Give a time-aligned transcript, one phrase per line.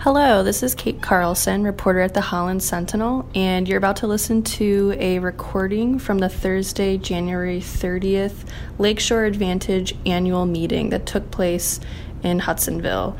[0.00, 4.42] Hello, this is Kate Carlson, reporter at the Holland Sentinel, and you're about to listen
[4.42, 8.44] to a recording from the Thursday, January 30th
[8.78, 11.80] Lakeshore Advantage annual meeting that took place
[12.22, 13.16] in Hudsonville.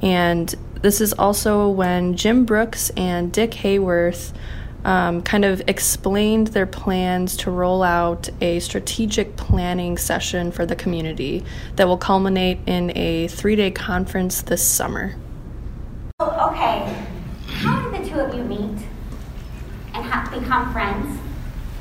[0.00, 4.32] And this is also when Jim Brooks and Dick Haworth
[4.84, 10.74] um, kind of explained their plans to roll out a strategic planning session for the
[10.74, 11.44] community
[11.76, 15.14] that will culminate in a three day conference this summer.
[16.54, 17.04] Okay.
[17.48, 18.78] How did the two of you meet
[19.92, 21.18] and have become friends?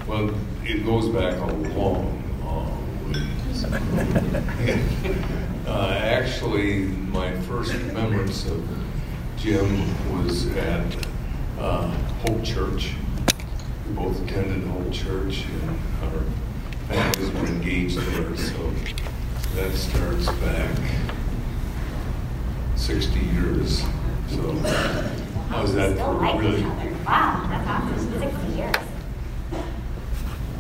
[0.08, 3.66] Well, it goes back a long, long ways.
[5.68, 8.68] uh, actually, my first remembrance of
[9.38, 11.06] Jim was at
[11.60, 11.92] uh,
[12.26, 12.96] Hope Church.
[13.88, 15.70] We both attended Hope Church, and
[16.02, 16.24] our
[16.88, 18.36] families were engaged there.
[18.38, 18.74] So
[19.54, 20.76] that starts back
[22.76, 23.84] 60 years.
[24.34, 24.52] So
[25.50, 26.60] how's that Still for like really?
[26.62, 26.90] each other.
[27.06, 28.20] Wow, that's awesome.
[28.20, 28.74] 60 years.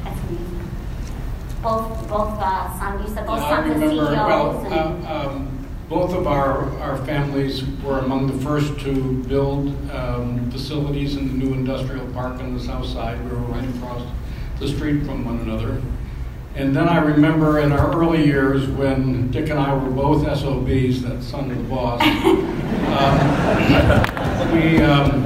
[0.03, 0.69] That's amazing.
[1.61, 5.29] Both, both uh, sons, you said both Yeah, I sons are remember, well, and- uh,
[5.29, 5.49] um,
[5.89, 11.33] both of our, our families were among the first to build um, facilities in the
[11.45, 13.19] new industrial park on the south side.
[13.23, 14.01] We were right across
[14.59, 15.81] the street from one another.
[16.55, 21.01] And then I remember in our early years when Dick and I were both SOBs,
[21.01, 21.99] that son of the boss,
[22.93, 25.23] um, we, um,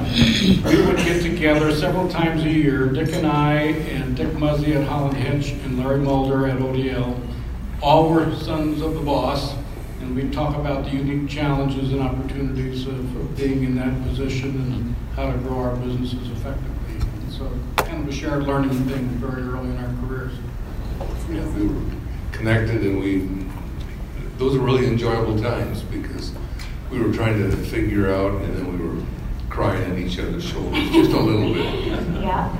[0.63, 4.87] we would get together several times a year, Dick and I, and Dick Muzzy at
[4.87, 7.19] Holland Hitch, and Larry Mulder at ODL.
[7.81, 9.53] All were sons of the boss,
[9.99, 14.95] and we'd talk about the unique challenges and opportunities of being in that position and
[15.13, 17.01] how to grow our businesses effectively.
[17.01, 17.51] And so,
[17.83, 20.31] kind of a shared learning thing very early in our careers.
[21.29, 21.81] Yeah, we were
[22.31, 23.29] connected and we,
[24.37, 26.31] those were really enjoyable times because
[26.91, 29.03] we were trying to figure out and then we were
[29.49, 32.21] crying at each other's shoulders just a little bit.
[32.21, 32.55] Yeah.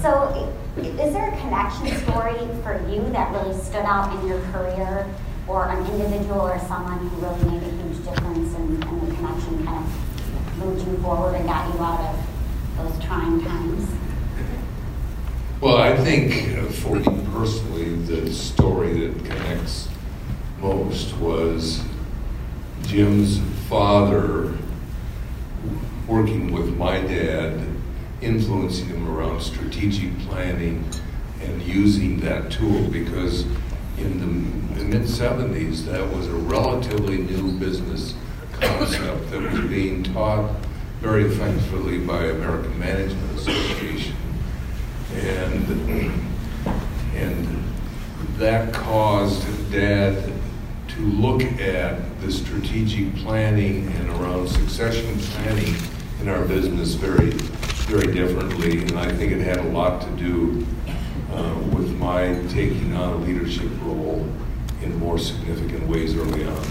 [0.00, 5.06] So is there a connection story for you that really stood out in your career?
[5.48, 9.66] Or an individual or someone who really made a huge difference and, and the connection
[9.66, 12.16] kind of moved you forward and got you out of
[12.78, 13.90] those trying times?
[15.62, 19.88] Well, I think for me personally, the story that connects
[20.58, 21.84] most was
[22.82, 24.54] Jim's father
[26.08, 27.64] working with my dad,
[28.20, 30.84] influencing him around strategic planning
[31.40, 33.42] and using that tool because
[33.98, 38.16] in the, the mid 70s, that was a relatively new business
[38.50, 40.56] concept that was being taught
[41.00, 44.16] very effectively by American Management Association
[45.16, 45.68] and
[47.14, 47.64] and
[48.38, 50.32] that caused Dad
[50.88, 55.74] to look at the strategic planning and around succession planning
[56.20, 57.30] in our business very,
[57.86, 58.82] very differently.
[58.82, 60.66] And I think it had a lot to do
[61.32, 64.28] uh, with my taking on a leadership role
[64.82, 66.64] in more significant ways early on.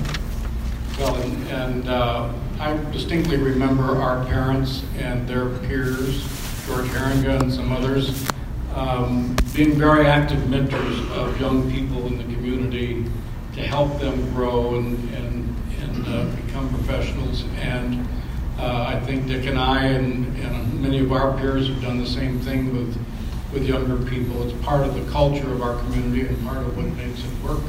[1.00, 6.24] Well, and, and uh, I distinctly remember our parents and their peers,
[6.68, 8.26] George Heeringa and some others,
[8.76, 13.06] um, being very active mentors of young people in the community
[13.54, 17.44] to help them grow and, and, and uh, become professionals.
[17.60, 18.08] And
[18.60, 22.08] uh, I think Dick and I and, and many of our peers have done the
[22.08, 22.98] same thing with,
[23.52, 24.44] with younger people.
[24.44, 27.64] It's part of the culture of our community and part of what makes it work.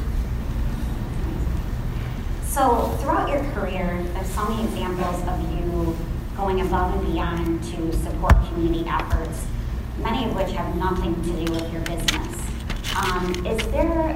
[2.45, 5.97] So throughout your career, there's so many examples of you
[6.43, 9.47] going above and beyond to support community efforts,
[9.99, 12.37] many of which have nothing to do with your business.
[12.97, 14.15] Um, is there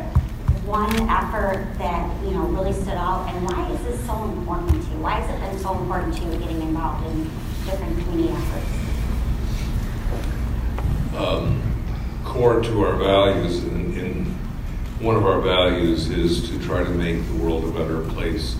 [0.64, 4.90] one effort that you know really stood out, and why is this so important to
[4.90, 4.96] you?
[4.96, 7.30] Why has it been so important to you getting involved in
[7.64, 8.72] different community efforts?
[11.16, 11.62] um,
[12.24, 14.26] core to our values, and, and
[15.00, 18.56] one of our values is to try to make the world a better place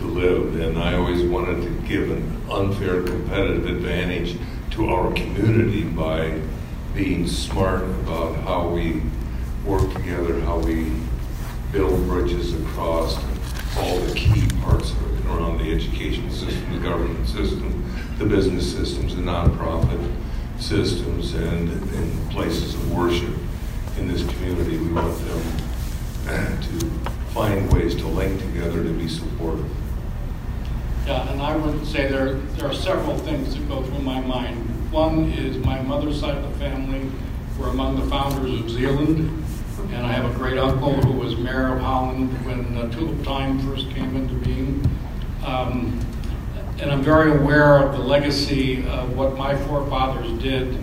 [0.00, 0.58] to live.
[0.60, 4.36] And I always wanted to give an unfair competitive advantage
[4.72, 6.40] to our community by
[6.94, 9.02] being smart about how we
[9.64, 10.92] work together, how we
[11.70, 13.16] build bridges across
[13.78, 17.84] all the key parts of it around the education system, the government system,
[18.18, 20.12] the business systems, the nonprofit
[20.58, 23.34] systems, and, and places of worship
[23.98, 24.78] in this community.
[24.78, 25.42] We want them
[26.62, 29.70] to find ways to link together to be supportive.
[31.10, 34.92] Yeah, and I would say there, there are several things that go through my mind.
[34.92, 37.10] One is my mother's side of the family
[37.58, 39.44] were among the founders of Zeeland,
[39.90, 43.58] and I have a great uncle who was mayor of Holland when uh, Tulip Time
[43.58, 44.88] first came into being.
[45.44, 45.98] Um,
[46.78, 50.78] and I'm very aware of the legacy of what my forefathers did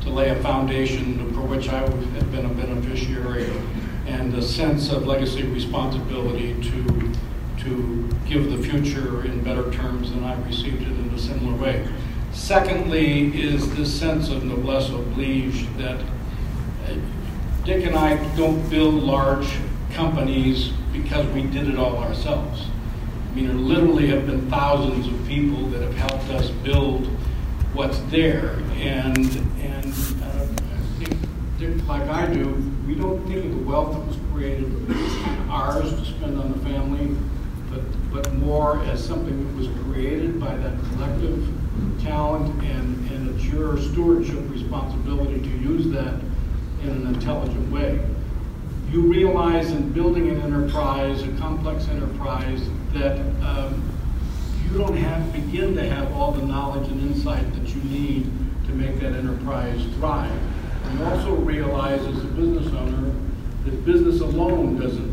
[0.00, 3.48] to lay a foundation for which I have been a beneficiary,
[4.08, 7.07] and a sense of legacy responsibility to
[7.60, 11.86] to give the future in better terms than I received it in a similar way.
[12.32, 16.94] Secondly, is this sense of noblesse oblige that uh,
[17.64, 19.48] Dick and I don't build large
[19.92, 22.66] companies because we did it all ourselves.
[23.30, 27.06] I mean, there literally have been thousands of people that have helped us build
[27.74, 28.58] what's there.
[28.76, 29.18] And,
[29.60, 31.16] and uh, I think,
[31.58, 32.54] Dick, like I do,
[32.86, 34.72] we don't think of the wealth that was created
[35.50, 37.16] ours to spend on the family,
[38.10, 41.48] but, but more as something that was created by that collective
[42.00, 46.14] talent and, and it's your stewardship responsibility to use that
[46.82, 48.04] in an intelligent way.
[48.90, 52.62] You realize in building an enterprise, a complex enterprise,
[52.94, 53.82] that um,
[54.64, 58.30] you don't have begin to have all the knowledge and insight that you need
[58.66, 60.32] to make that enterprise thrive.
[60.94, 63.14] You also realize as a business owner
[63.64, 65.07] that business alone doesn't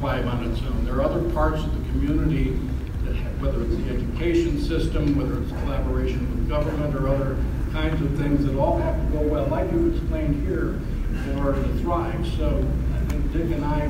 [0.00, 0.84] thrive on its own.
[0.86, 2.58] There are other parts of the community
[3.04, 7.36] that whether it's the education system, whether it's collaboration with government or other
[7.72, 10.80] kinds of things that all have to go well, like you've explained here,
[11.28, 12.26] in order to thrive.
[12.38, 13.80] So I think Dick and I,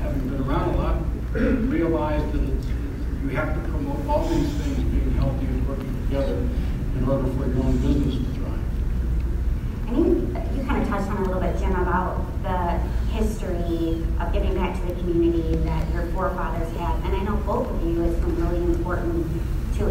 [0.00, 0.96] having been around a lot,
[1.68, 2.66] realize that it's,
[3.22, 6.36] you have to promote all these things being healthy and working together
[6.96, 8.58] in order for your own business to thrive.
[9.88, 12.78] I think you kind of touched on a little bit, Jim, about the
[13.10, 16.94] history of giving back to the community that your forefathers had.
[17.04, 19.26] And I know both of you, it's been really important
[19.76, 19.88] to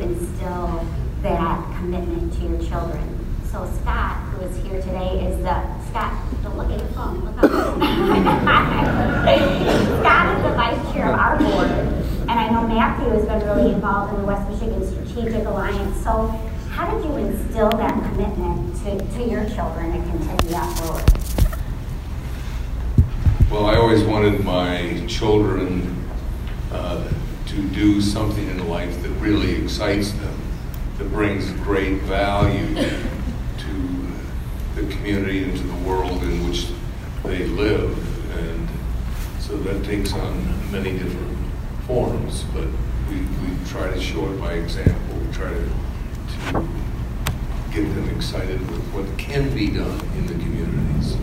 [0.50, 0.86] instill
[1.22, 3.16] that commitment to your children.
[3.51, 6.13] So Scott, who is here today, is the, Scott,
[6.44, 7.51] don't look at your phone, look up.
[10.00, 11.69] Scott is the vice chair of our board.
[12.30, 16.04] And I know Matthew has been really involved in the West Michigan Strategic Alliance.
[16.04, 16.28] So
[16.69, 21.06] how did you instill that commitment to, to your children to continue that forward?
[23.51, 26.07] Well, I always wanted my children
[26.72, 27.10] uh,
[27.60, 30.42] to do something in life that really excites them,
[30.98, 36.68] that brings great value to uh, the community and to the world in which
[37.24, 37.92] they live.
[38.38, 38.70] And
[39.40, 41.38] so that takes on many different
[41.86, 42.68] forms, but
[43.10, 45.18] we, we try to show it by example.
[45.18, 45.70] We try to,
[46.52, 46.68] to
[47.74, 51.18] get them excited with what can be done in the communities.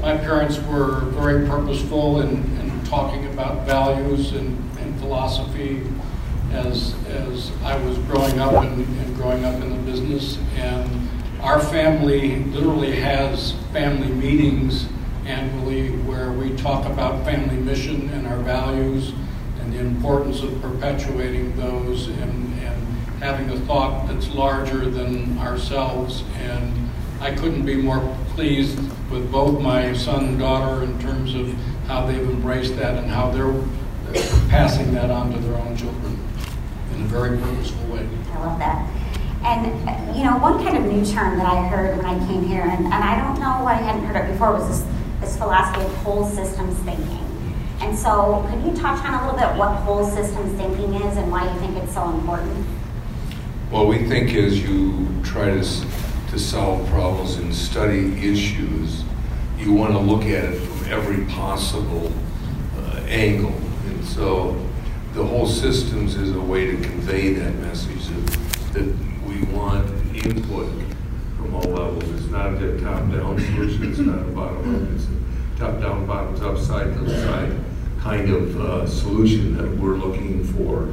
[0.00, 5.82] My parents were very purposeful in, in talking about values and, and philosophy
[6.52, 10.38] as, as I was growing up and, and growing up in the business.
[10.56, 11.08] And
[11.40, 14.88] our family literally has family meetings
[15.26, 19.12] annually where we talk about family mission and our values
[19.60, 22.86] and the importance of perpetuating those and, and
[23.20, 26.24] having a thought that's larger than ourselves.
[26.36, 26.90] And
[27.20, 28.78] I couldn't be more pleased
[29.10, 31.52] with both my son and daughter in terms of
[31.86, 33.62] how they've embraced that and how they're
[34.48, 36.18] passing that on to their own children
[36.94, 38.08] in a very purposeful way.
[38.32, 38.88] I love that.
[39.44, 42.62] And, you know, one kind of new term that I heard when I came here,
[42.62, 45.84] and, and I don't know why I hadn't heard it before, was this, this philosophy
[45.84, 47.24] of whole systems thinking.
[47.80, 51.30] And so, could you touch on a little bit what whole systems thinking is and
[51.30, 52.66] why you think it's so important?
[53.70, 59.04] Well, we think as you try to, to solve problems and study issues,
[59.58, 62.12] you want to look at it from every possible
[62.76, 63.54] uh, angle.
[64.08, 64.56] So
[65.12, 68.96] the whole systems is a way to convey that message that, that
[69.26, 70.72] we want input
[71.36, 72.04] from all levels.
[72.10, 77.52] It's not a top-down solution, it's not a bottom-up, it's a top-down, bottoms-up, side-to-side
[78.00, 80.84] kind of uh, solution that we're looking for.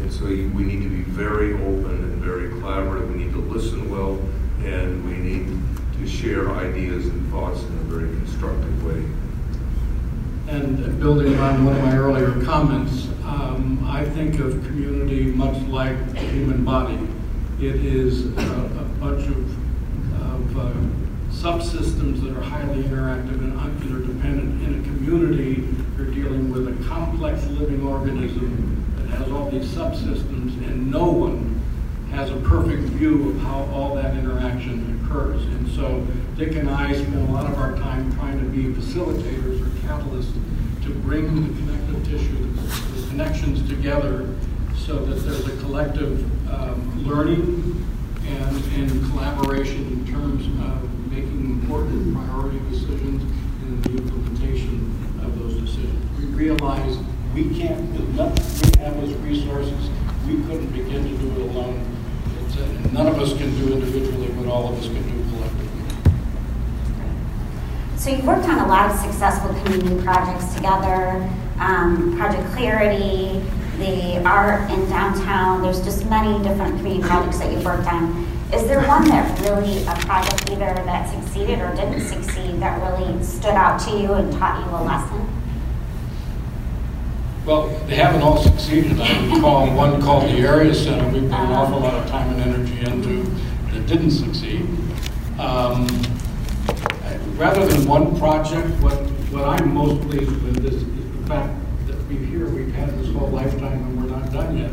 [0.00, 3.12] And so you, we need to be very open and very collaborative.
[3.12, 4.18] We need to listen well,
[4.62, 5.58] and we need
[5.98, 9.04] to share ideas and thoughts in a very constructive way.
[10.54, 16.12] And building on one of my earlier comments, um, I think of community much like
[16.12, 16.96] the human body.
[17.58, 20.72] It is a, a bunch of, of uh,
[21.32, 24.62] subsystems that are highly interactive and interdependent.
[24.62, 30.54] In a community, you're dealing with a complex living organism that has all these subsystems,
[30.68, 31.60] and no one
[32.12, 35.42] has a perfect view of how all that interaction occurs.
[35.46, 36.06] And so
[36.36, 39.73] Dick and I spend a lot of our time trying to be facilitators
[40.04, 40.32] or catalysts
[40.82, 44.34] to bring the connective tissue, the connections together
[44.76, 47.86] so that there's a collective um, learning
[48.26, 53.22] and, and collaboration in terms of making important priority decisions
[53.62, 54.78] and the implementation
[55.22, 56.18] of those decisions.
[56.18, 56.98] We realize
[57.34, 59.90] we can't, with nothing we have as resources,
[60.26, 61.90] we couldn't begin to do it alone.
[62.54, 65.63] Uh, none of us can do individually what all of us can do collectively.
[68.04, 71.26] So you've worked on a lot of successful community projects together,
[71.58, 73.42] um, Project Clarity,
[73.78, 75.62] the art in downtown.
[75.62, 78.26] There's just many different community projects that you've worked on.
[78.52, 83.24] Is there one that really, a project either that succeeded or didn't succeed, that really
[83.24, 85.26] stood out to you and taught you a lesson?
[87.46, 89.00] Well, they haven't all succeeded.
[89.00, 92.42] I recall one called the Area Center, we put an awful lot of time and
[92.42, 93.22] energy into,
[93.72, 94.68] that didn't succeed.
[95.38, 96.13] Um,
[97.36, 98.94] Rather than one project, what,
[99.32, 101.52] what I'm most pleased with is, is the fact
[101.88, 104.70] that we here, we've had this whole lifetime and we're not done yet,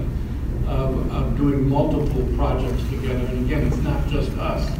[0.67, 3.25] of, of doing multiple projects together.
[3.25, 4.77] And again, it's not just us,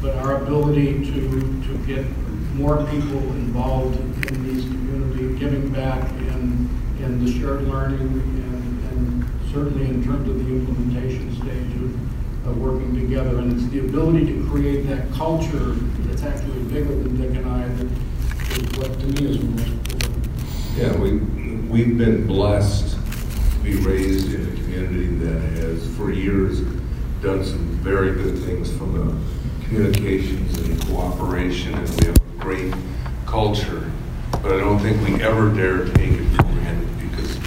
[0.00, 1.30] but our ability to,
[1.66, 2.06] to get
[2.54, 6.70] more people involved in these community, giving back in,
[7.02, 12.58] in the shared learning and, and certainly in terms of the implementation stage of, of
[12.58, 13.38] working together.
[13.38, 15.74] And it's the ability to create that culture
[16.22, 17.66] actually bigger than Dick and I
[18.78, 20.76] what to me is.
[20.76, 21.18] Yeah, we,
[21.68, 26.60] we've been blessed to be raised in a community that has, for years,
[27.22, 32.74] done some very good things from the communications and cooperation, and we have a great
[33.26, 33.90] culture.
[34.30, 37.38] But I don't think we ever dare take it for granted, because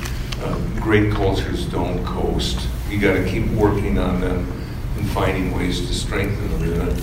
[0.42, 2.68] uh, great cultures don't coast.
[2.90, 4.52] You gotta keep working on them
[4.98, 6.98] and finding ways to strengthen them.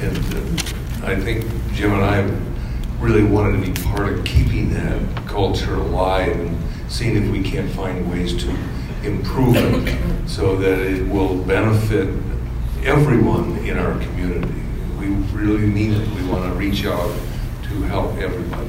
[0.00, 0.77] And uh,
[1.08, 2.20] I think Jim and I
[3.02, 6.54] really wanted to be part of keeping that culture alive and
[6.90, 8.50] seeing if we can't find ways to
[9.02, 12.08] improve it so that it will benefit
[12.84, 14.52] everyone in our community.
[15.00, 16.06] We really mean it.
[16.10, 17.10] We want to reach out
[17.62, 18.68] to help everybody.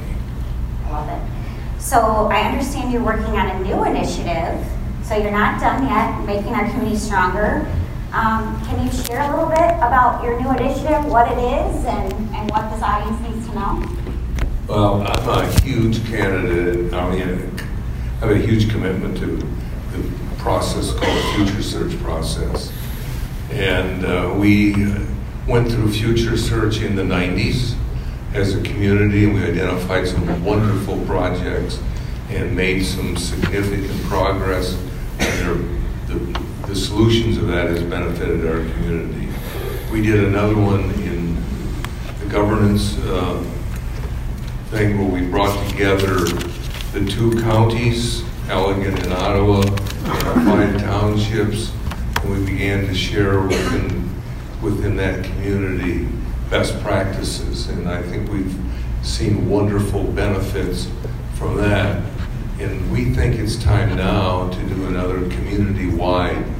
[0.88, 1.82] Love it.
[1.82, 1.98] So
[2.32, 4.66] I understand you're working on a new initiative.
[5.02, 7.70] So you're not done yet, making our community stronger.
[8.12, 12.12] Um, can you share a little bit about your new initiative, what it is, and,
[12.34, 13.96] and what this audience needs to know?
[14.66, 17.60] Well, I'm a huge candidate, I mean,
[18.20, 22.72] I have a huge commitment to the process called the Future Search process.
[23.52, 24.74] And uh, we
[25.46, 27.76] went through Future Search in the 90s
[28.34, 31.80] as a community, and we identified some wonderful projects
[32.28, 34.76] and made some significant progress.
[35.20, 39.28] And the, the solutions of that has benefited our community.
[39.90, 41.34] We did another one in
[42.20, 43.44] the governance uh,
[44.68, 46.14] thing where we brought together
[46.92, 51.72] the two counties, Allegan and Ottawa, and five townships,
[52.22, 54.22] and we began to share within,
[54.62, 56.06] within that community
[56.50, 57.68] best practices.
[57.68, 58.56] And I think we've
[59.02, 60.86] seen wonderful benefits
[61.34, 62.00] from that.
[62.60, 66.59] And we think it's time now to do another community-wide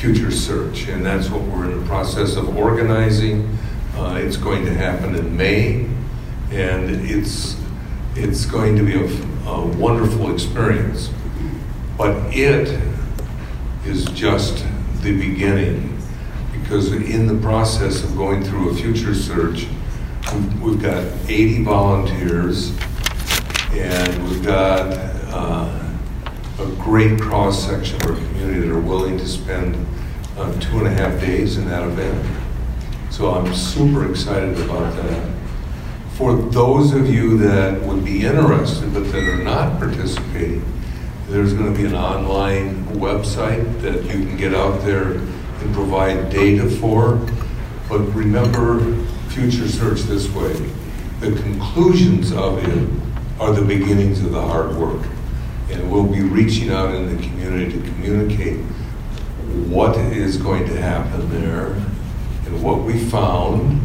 [0.00, 3.56] future search, and that's what we're in the process of organizing.
[3.96, 5.84] Uh, It's going to happen in May,
[6.50, 7.54] and it's,
[8.16, 9.06] it's going to be a,
[9.46, 11.10] a wonderful experience.
[11.98, 12.80] But it
[13.84, 14.64] is just
[15.02, 15.98] the beginning,
[16.52, 19.66] because in the process of going through a future search,
[20.32, 22.72] we've- we've got 80 volunteers,
[23.74, 24.86] and we've got
[25.30, 25.79] uh,
[26.60, 29.74] a great cross-section of our community that are willing to spend
[30.36, 32.26] uh, two and a half days in that event.
[33.10, 35.34] So I'm super excited about that.
[36.12, 40.62] For those of you that would be interested but that are not participating,
[41.28, 46.28] there's going to be an online website that you can get out there and provide
[46.28, 47.16] data for.
[47.88, 50.52] But remember Future Search this way.
[51.20, 52.88] The conclusions of it
[53.40, 55.06] are the beginnings of the hard work.
[55.70, 58.58] And we'll be reaching out in the community to communicate
[59.68, 61.66] what is going to happen there
[62.46, 63.80] and what we found,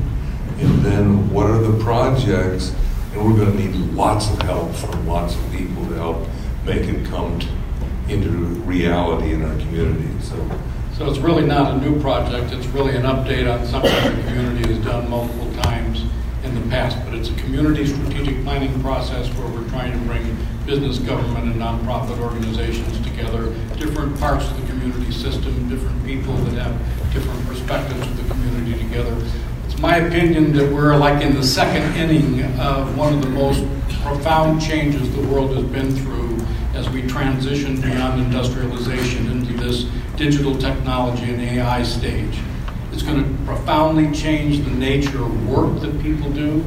[0.59, 2.73] and then what are the projects,
[3.13, 6.27] and we're going to need lots of help from lots of people to help
[6.65, 7.47] make it come t-
[8.09, 10.09] into reality in our community.
[10.21, 10.35] So,
[10.97, 14.73] So it's really not a new project, it's really an update on something the community
[14.73, 16.03] has done multiple times
[16.45, 20.37] in the past, but it's a community strategic planning process where we're trying to bring
[20.65, 26.53] business, government, and nonprofit organizations together, different parts of the community system, different people that
[26.61, 29.15] have different perspectives of the community together.
[29.65, 33.63] It's my opinion that we're like in the second inning of one of the most
[34.03, 36.37] profound changes the world has been through
[36.75, 39.83] as we transition beyond industrialization into this
[40.15, 42.39] digital technology and AI stage.
[42.95, 46.63] It's going to profoundly change the nature of work that people do.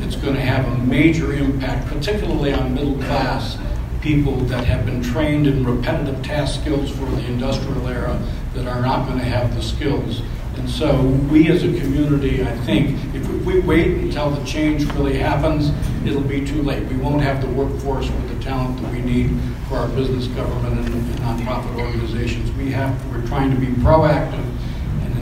[0.00, 3.56] It's going to have a major impact, particularly on middle class
[4.00, 8.20] people that have been trained in repetitive task skills for the industrial era
[8.54, 10.22] that are not going to have the skills.
[10.56, 15.18] And so we as a community, I think, if we wait until the change really
[15.18, 15.70] happens,
[16.04, 16.84] it'll be too late.
[16.88, 19.30] We won't have the workforce with the talent that we need
[19.68, 22.50] for our business, government, and, nonprofit organizations.
[22.56, 24.44] We have, we're trying to be proactive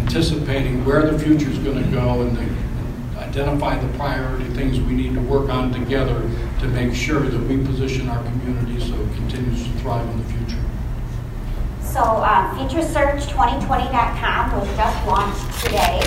[0.08, 4.94] anticipating where the future is going to go and, the, identify the priority things we
[4.94, 6.22] need to work on together
[6.58, 10.24] to make sure that we position our community so it continues to thrive in the
[10.32, 10.64] future.
[11.82, 16.00] So um, FutureSearch2020.com was just launched today.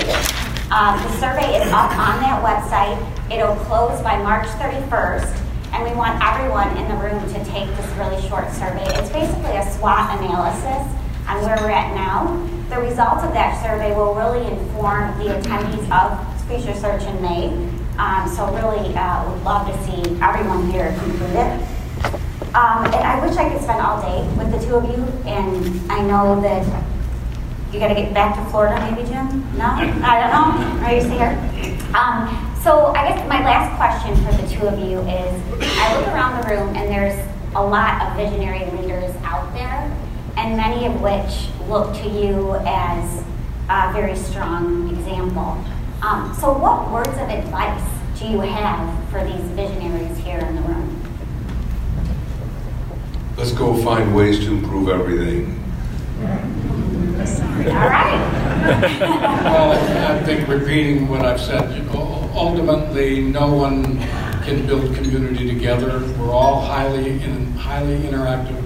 [0.72, 2.98] Um, the survey is up on that website.
[3.30, 5.32] It'll close by March 31st,
[5.74, 8.82] and we want everyone in the room to take this really short survey.
[8.98, 10.90] It's basically a SWOT analysis
[11.28, 12.48] on where we're at now.
[12.72, 16.16] The results of that survey will really inform the attendees of
[16.48, 17.48] Future Search in May.
[17.98, 21.60] Um, so really uh, would love to see everyone here complete it.
[22.56, 25.92] Um, and I wish I could spend all day with the two of you, and
[25.92, 26.64] I know that
[27.74, 29.44] you got to get back to Florida, maybe, Jim?
[29.58, 29.68] No?
[29.68, 30.86] I don't know.
[30.86, 31.36] Are you still here?
[31.92, 35.42] Um, so I guess my last question for the two of you is,
[35.76, 37.20] I look around the room, and there's
[37.54, 38.64] a lot of visionary
[40.42, 43.22] and many of which look to you as
[43.70, 45.56] a very strong example.
[46.02, 50.62] Um, so what words of advice do you have for these visionaries here in the
[50.62, 50.98] room?
[53.36, 55.62] Let's go find ways to improve everything.
[56.20, 58.18] All right.
[59.44, 64.00] well, I think repeating what I've said, you know, ultimately, no one
[64.42, 66.00] can build community together.
[66.18, 68.61] We're all highly in highly interactive,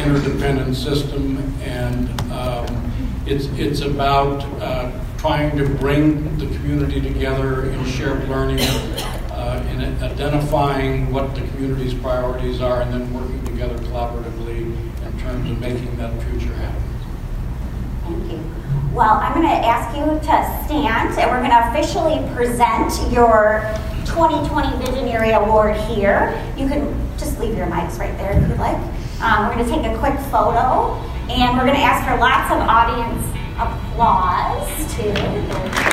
[0.00, 2.92] interdependent system, and um,
[3.26, 9.80] it's it's about uh, trying to bring the community together in shared learning, uh, in
[10.02, 14.60] identifying what the community's priorities are, and then working together collaboratively
[15.04, 16.82] in terms of making that future happen.
[18.04, 18.60] Thank you.
[18.92, 23.62] Well, I'm going to ask you to stand and we're going to officially present your
[24.04, 26.34] 2020 Visionary Award here.
[26.56, 28.76] You can just leave your mics right there if you'd like.
[29.22, 30.94] Um, we're going to take a quick photo
[31.28, 33.26] and we're going to ask for lots of audience
[33.60, 35.89] applause too.